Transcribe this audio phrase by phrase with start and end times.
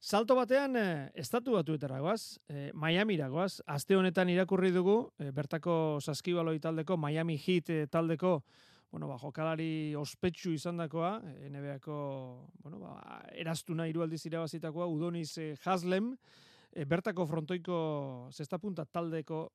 [0.00, 5.98] Salto batean, eh, estatu batuetara goaz, eh, Miami goaz, aste honetan irakurri dugu, eh, bertako
[6.00, 8.42] saskibaloi taldeko, Miami Heat eh, taldeko,
[8.90, 15.54] bueno, ba, jokalari ospetsu izan dakoa, eh, NBA-ko, bueno, ba, erastuna irualdiz irabazitakoa, Udoniz eh,
[15.66, 16.16] Haslem,
[16.72, 19.52] eh, bertako frontoiko zestapunta taldeko,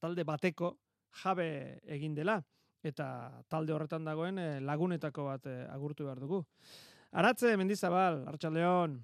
[0.00, 0.76] talde bateko
[1.22, 2.42] jabe egin dela,
[2.82, 6.44] eta talde horretan dagoen lagunetako bat agurtu behar dugu.
[7.12, 8.98] Aratze, Mendizabal, Artxaldeon,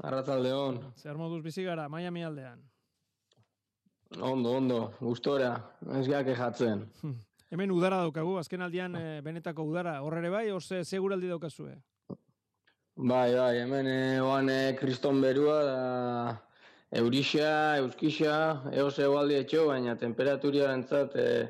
[0.00, 0.78] Arratzaldeon.
[0.96, 2.62] Zer moduz bizi gara, Miami aldean.
[4.20, 5.52] Ondo, ondo, gustora,
[5.98, 6.86] ez geha kejatzen.
[7.52, 9.98] Hemen udara daukagu, azken aldian eh, benetako udara.
[10.00, 11.74] Horrere bai, orze seguraldi daukazue.
[12.96, 15.76] Bai, bai, hemen eh, oan eh, kriston berua da
[16.92, 18.34] Eurixa, Euskixa,
[18.76, 21.46] eos egualdi etxo, baina temperaturia entzat eh,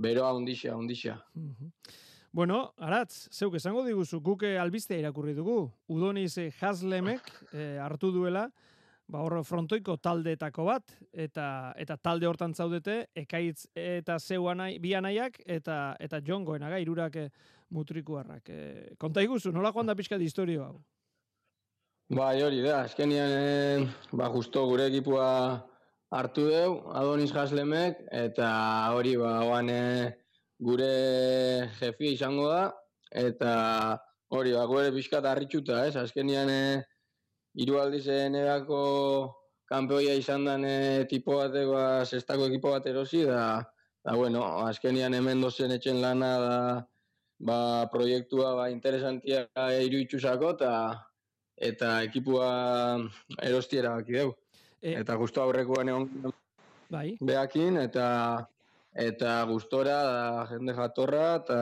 [0.00, 1.18] beroa ondixa, ondixa.
[2.32, 5.64] Bueno, Aratz, zeuk esango diguzu, guke albiste irakurri dugu.
[5.90, 8.44] Udoniz eh, Haslemek eh, hartu duela,
[9.10, 11.46] ba hor frontoiko taldeetako bat, eta
[11.82, 17.18] eta talde hortan zaudete, ekaitz eta zeu anai, bi anaiak, eta, eta John Goenaga, irurak
[17.18, 17.26] eh,
[17.74, 18.46] mutrikuarrak.
[18.46, 20.78] Eh, konta iguzu, nola joan da pixka di historio hau?
[22.14, 25.26] Bai, hori da, azkenian, eh, ba, justo gure ekipua
[26.14, 28.54] hartu deu, Adonis Haslemek, eta
[28.94, 30.16] hori, ba, oan eh,
[30.60, 32.62] gure jefi izango da,
[33.10, 33.52] eta
[34.36, 36.82] hori, ba, gure pixkat harritxuta, ez, azkenian, eh,
[37.58, 38.82] hiru aldiz NBA-ko
[39.70, 43.42] kanpeoia izan den eh, tipo batek, ba, sextako ekipo bat erosi, da,
[44.04, 46.58] da, bueno, azkenian hemen dozen etxen lana, da,
[47.40, 47.60] ba,
[47.92, 49.46] proiektua, ba, interesantia
[49.86, 50.74] iruitxusako, eta
[51.60, 52.46] eta ekipua
[53.44, 54.30] erostiera baki deu.
[54.80, 56.32] E, Eta justu aurrekoan egon
[56.88, 58.06] bai, behakin, eta
[58.94, 61.58] eta gustora da jende jatorra, eta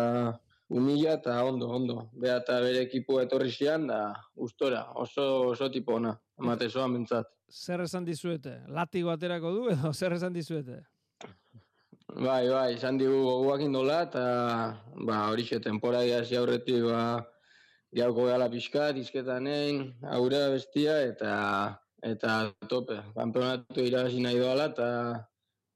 [0.68, 2.10] humila, eta ondo, ondo.
[2.12, 7.26] Bea eta bere ekipu etorri zian, da gustora, oso, oso tipo ona, emate zoan bentsat.
[7.50, 8.60] zer esan dizuete?
[8.68, 10.82] Latigo aterako du edo zer esan dizuete?
[12.08, 14.22] Bai, bai, izan digu goguak indola, eta
[15.06, 17.24] ba, horixe temporadia hasi aurretik, ba,
[17.94, 21.32] jauko gala pixka, dizketanein, aurre bestia, eta
[22.04, 24.88] eta tope, kanpeonatu irabazi nahi doala, eta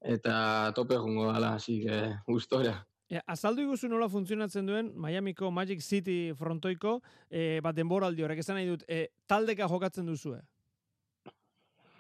[0.03, 2.87] eta tope jungo dala, así que gustora.
[3.13, 8.57] E, azaldu iguzu nola funtzionatzen duen Miamiko Magic City frontoiko e, bat denboraldi horrek esan
[8.57, 10.41] nahi dut, e, taldeka jokatzen duzue.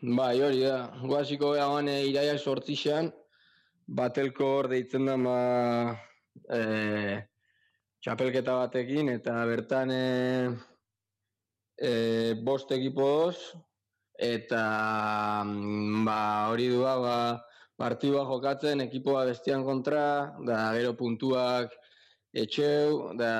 [0.02, 3.12] Bai, hori da, guaziko egan e, iraiak sortzixan,
[3.86, 5.36] batelko hor deitzen da, ma,
[6.48, 7.20] e,
[8.02, 10.02] txapelketa batekin, eta bertan e,
[11.76, 11.92] e,
[12.42, 13.36] bost ekipoz,
[14.18, 14.64] eta
[15.44, 16.20] mm, ba,
[16.50, 17.16] hori dua, ba,
[17.82, 20.04] partidua jokatzen, ekipoa bestian kontra,
[20.46, 21.74] da gero puntuak
[22.32, 23.32] etxeu, da,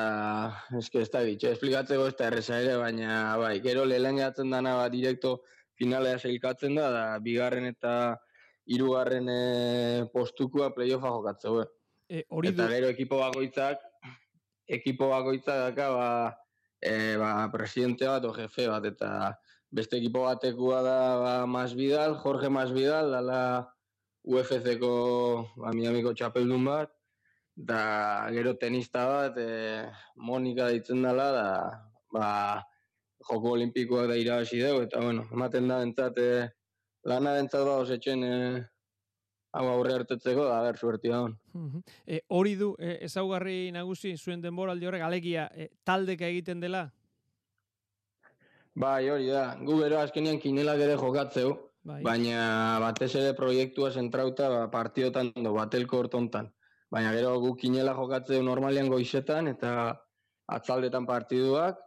[0.78, 4.74] eske ez da bitxe, esplikatzeko ez da erreza ere, baina bai, gero lehen gehatzen dana
[4.80, 5.38] ba, direkto
[5.78, 7.94] finalea sailkatzen da, da bigarren eta
[8.68, 9.38] hirugarren e,
[10.12, 11.62] postukua playoffa jokatzeu.
[12.10, 13.80] E, hori Eta gero ekipo bakoitzak,
[14.68, 16.10] ekipo bakoitzak daka, ba,
[16.82, 19.12] e, ba, presidente bat o jefe bat, eta
[19.72, 23.40] beste ekipo batekua da ba, Masvidal, Jorge Masvidal, dala
[24.22, 24.92] UFC-ko
[25.58, 26.92] ba, Miamiko txapeldun bat,
[27.56, 29.82] da gero tenista bat, e,
[30.16, 31.48] Monika ditzen dela, da,
[32.12, 32.28] ba,
[33.28, 36.46] joko olimpikoak da irabazi dugu, eta bueno, ematen da bentsat, e,
[37.10, 38.62] lana bentsat ba, osetxen, e,
[39.52, 41.36] hau aurre hartetzeko, da, ber, suerti da hon.
[41.52, 41.82] Mhm.
[42.06, 46.86] e, hori du e, ezaugarri nagusi zuen denboraldi horrek alegia e, taldeka egiten dela.
[48.74, 49.58] Bai, hori da.
[49.60, 51.98] Gu gero azkenian kinelak ere jokatzeu, Bai.
[52.06, 56.52] baina batez ere proiektua zentrauta ba, partiotan do, batelko hortontan.
[56.92, 59.72] Baina gero gu kinela jokatzeu normalian goizetan eta
[60.46, 61.80] atzaldetan partiduak,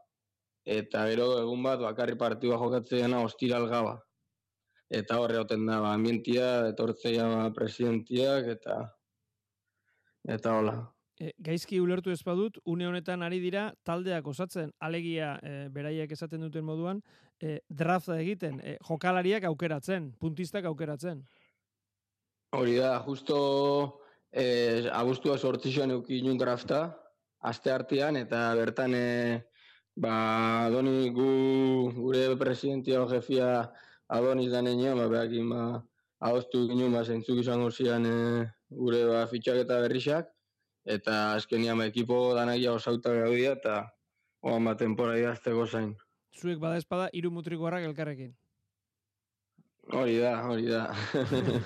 [0.66, 3.95] eta gero egun bat bakarri partidua jokatzeena ostiral gaba.
[4.89, 8.81] Eta horre hoten da, ba, ambientia, etortzeia ba, presidentiak, eta
[10.35, 10.75] eta hola.
[11.15, 16.41] E, gaizki ulertu ez badut, une honetan ari dira taldeak osatzen, alegia e, beraiek esaten
[16.43, 17.01] duten moduan,
[17.39, 21.23] e, drafta egiten, e, jokalariak aukeratzen, puntistak aukeratzen.
[22.56, 23.38] Hori da, justo
[24.31, 26.85] eh, abustua sortzizioan eukin drafta,
[27.47, 29.41] aste artean, eta bertan eh,
[29.95, 31.29] ba, Adoni gu,
[31.95, 33.71] gure presidentia jefia
[34.07, 35.63] Adonis da nenean, ba, behakin ba,
[36.19, 40.31] adostu ginen, ba, zentzuk izango zian eh, gure ba, fitxaketa berrixak,
[40.85, 43.77] eta azkenian ekipo danagia osauta gaudia, eta
[44.45, 45.95] oan ba, temporai azteko zain.
[46.35, 48.35] Zuek bada espada hiru mutrikoarrak elkarrekin.
[49.93, 50.85] Hori da, hori da.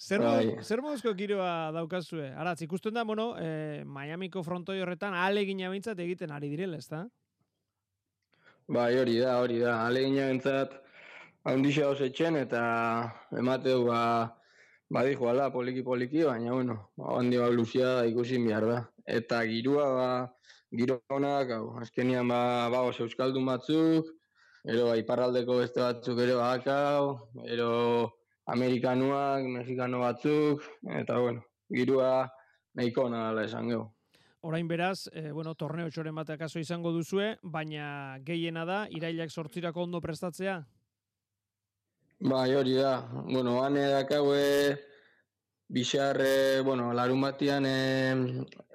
[0.00, 0.62] Zer, Bai.
[0.64, 2.30] zer moduzko giroa daukazue?
[2.32, 7.02] Aratz, ikusten da, bueno, e, Miamiko frontoi horretan alegina behintzat egiten ari direla, ezta?
[8.70, 9.74] Bai, hori da, hori da.
[9.84, 10.72] Alegina entzat,
[11.44, 12.62] handixa etxen eta
[13.36, 14.00] emateu ba,
[14.90, 16.76] badi joala poliki-poliki, baina, bueno,
[17.14, 18.78] handi ba, luzia ikusi behar da.
[19.06, 20.08] Eta girua, ba,
[20.74, 24.10] giro honak, hau, azkenian, ba, ba, euskaldun batzuk,
[24.66, 27.70] ero, ba, iparraldeko beste batzuk ere bakau, ero,
[28.50, 30.66] amerikanuak, mexikano batzuk,
[30.98, 32.26] eta, bueno, girua
[32.74, 33.86] nahiko nala esan gehu.
[34.42, 39.84] Orain beraz, e, bueno, torneo txoren bat akaso izango duzue, baina gehiena da, irailak sortzirako
[39.84, 40.62] ondo prestatzea?
[42.20, 43.08] Bai, hori da.
[43.24, 44.76] Bueno, hane dakaue
[45.72, 47.64] bixarre, bueno, larun batian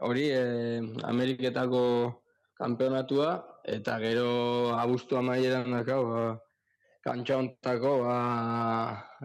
[0.02, 1.84] hori e, Ameriketako
[2.58, 6.26] kampeonatua, eta gero abuztu amaieran dakau, ba,
[7.06, 8.18] kantxa ontako ba,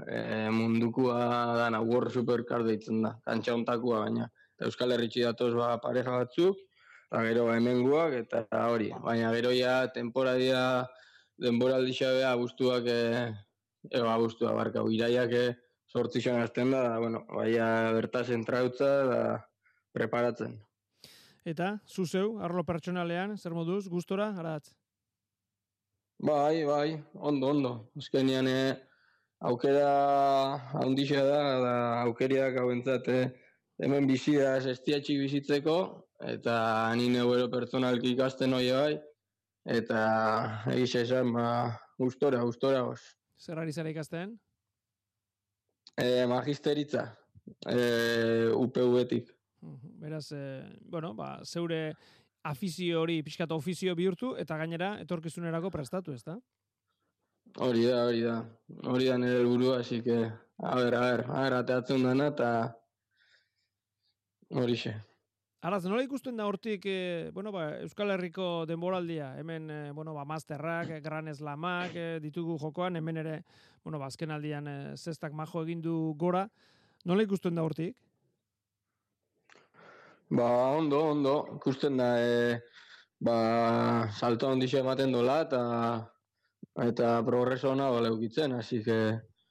[0.04, 4.28] e, mundukua dana World Supercar deitzen da, kantxa ontakua baina.
[4.60, 6.60] Euskal Herritxi datoz ba, pareja batzuk,
[7.08, 8.92] eta gero hemenguak eta hori.
[9.00, 10.84] Baina gero ja temporadia
[11.40, 13.32] denboraldi xabea abuztuak, e,
[13.88, 15.34] ego abuztuak barka, iraiak
[15.90, 19.22] sortzizan azten da, bueno, baina bertaz entrautza da
[19.96, 20.58] preparatzen.
[21.48, 24.74] Eta, zuzeu, arlo pertsonalean, zer moduz, gustora, aratz?
[26.20, 27.72] Bai, bai, ondo, ondo.
[27.96, 28.76] Ezkenian, e,
[29.50, 29.88] aukera
[30.82, 33.22] handixa da, da aukeriak hau entzate,
[33.80, 35.78] hemen bizi da estiatxik bizitzeko,
[36.28, 36.56] eta
[37.00, 38.98] nire gero pertsonalki ikasten hori bai,
[39.80, 40.02] eta
[40.74, 41.48] egiz esan, ba,
[41.98, 43.00] gustora, gustora goz.
[43.40, 44.34] Zer ari zara ikasten?
[45.96, 47.06] E, magisteritza,
[47.66, 49.30] e, UPV-etik.
[50.00, 50.42] Beraz, e,
[50.80, 51.94] bueno, ba, zeure
[52.44, 56.36] afizio hori, pixkata ofizio bihurtu, eta gainera, etorkizunerako prestatu, ez da?
[57.64, 58.36] Hori da, hori da.
[58.92, 62.50] Hori da nire helburua, así que, a ber, a ber, a ber, ateatzen dana, eta
[64.50, 65.09] Horixe.
[65.60, 70.22] Araz, nola ikusten da hortik, e, bueno, ba, Euskal Herriko denboraldia, hemen, e, bueno, ba,
[70.24, 73.34] masterrak, e, gran eslamak, e, ditugu jokoan, hemen ere,
[73.84, 76.46] bueno, ba, azken aldian e, zestak majo egindu gora.
[77.04, 77.92] Nola ikusten da hortik?
[80.30, 80.46] Ba,
[80.78, 83.36] ondo, ondo, ikusten da, e, ba,
[84.16, 85.60] salto handixe ematen dola, eta
[86.86, 88.96] eta progreso hona bale ukitzen, hasi que,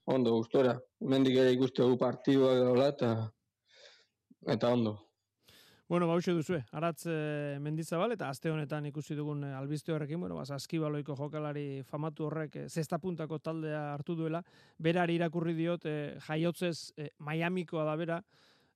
[0.10, 0.74] ondo, gustora.
[1.06, 3.14] Mendik ere ikuste gu partidua dola, eta
[4.58, 4.96] eta ondo.
[5.90, 10.36] Bueno, ba, duzue, aratz e, mendizabal, eta aste honetan ikusi dugun e, albizte horrekin, bueno,
[10.38, 14.44] ba, askibaloiko jokalari famatu horrek e, zesta puntako taldea hartu duela,
[14.78, 15.96] berari irakurri diot, e,
[16.28, 18.20] jaiotzez e, Miamikoa da bera,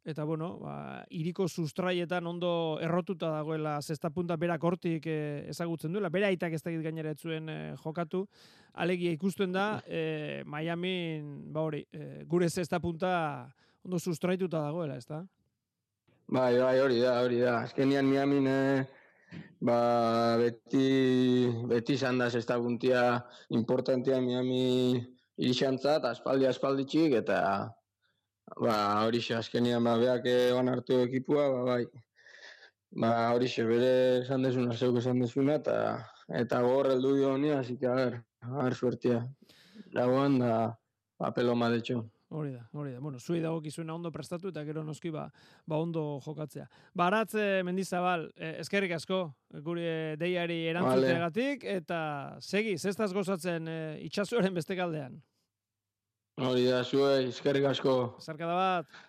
[0.04, 6.10] eta bueno, ba, iriko sustraietan ondo errotuta dagoela zesta punta berak hortik e, ezagutzen duela,
[6.10, 8.24] bera aitak ez dakit gainera etzuen e, jokatu,
[8.74, 11.21] alegia ikusten da, e, Miami,
[11.54, 13.13] ba hori, e, gure zesta punta
[13.86, 15.21] ondo sustraituta dagoela, ez da?
[16.27, 17.57] Bai, bai, hori da, hori da.
[17.67, 18.85] Azkenian Miamin eh,
[19.59, 23.03] ba, beti, beti izan da zesta guntia
[23.49, 25.03] importantia Miami
[25.37, 27.39] irixantzat, aspaldi aspaldi txik, eta
[28.55, 31.83] ba, hori xe, azkenian ba, beak egon hartu ekipua, ba, bai.
[33.03, 35.77] Ba, hori xe, bere esan desuna, zeuk esan desuna, eta
[36.39, 39.23] eta gor heldu dio honi, que, a ver, a ver, suertia.
[39.93, 40.53] Dagoan da,
[41.19, 42.03] papelo madetxo.
[42.33, 43.00] Hori da, hori da.
[43.00, 45.27] Bueno, zui dago kizuena ondo prestatu eta gero noski ba,
[45.69, 46.65] ba ondo jokatzea.
[46.97, 49.19] Baratze mendizabal, eh, eskerrik asko,
[49.62, 52.00] gure deiari erantzuteagatik, eta
[52.41, 55.22] segi, zestaz gozatzen eh, itxasuaren beste galdean.
[56.41, 57.98] Hori da, zue, eskerrik asko.
[58.25, 59.01] Zarkada bat.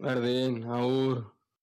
[0.00, 1.26] Berdin, agur.